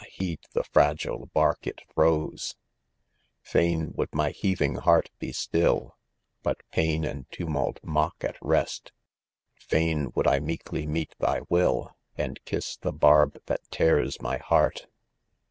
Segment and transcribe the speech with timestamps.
[0.09, 5.95] heed the fragile bark it throws I Fain would my heaving heart "be still—
[6.41, 8.93] But painand tumult mock at rest:
[9.53, 14.87] Fain would I meekly meet thy will, And kiss the barb that tears my heart.